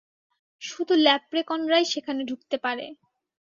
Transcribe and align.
শুধুমাত্র 0.61 1.03
ল্যাপ্রেকনরাই 1.05 1.85
সেখানে 1.93 2.21
ঢুকতে 2.25 2.57
পারে। 2.57 2.85